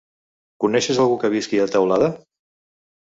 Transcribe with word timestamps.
Coneixes 0.63 1.01
algú 1.03 1.17
que 1.23 1.31
visqui 1.33 1.59
a 1.65 1.67
Teulada? 1.75 2.09